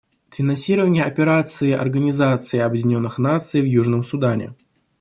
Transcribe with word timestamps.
Финансирование 0.31 1.03
Операции 1.03 1.73
Организации 1.73 2.57
Объединенных 2.59 3.19
Наций 3.19 3.61
в 3.61 3.65
Южном 3.65 4.03
Судане. 4.03 4.55